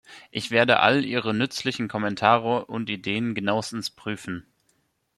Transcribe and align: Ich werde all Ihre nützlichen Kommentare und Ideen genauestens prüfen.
Ich 0.31 0.49
werde 0.49 0.79
all 0.79 1.05
Ihre 1.05 1.31
nützlichen 1.31 1.87
Kommentare 1.87 2.65
und 2.65 2.89
Ideen 2.89 3.35
genauestens 3.35 3.91
prüfen. 3.91 4.47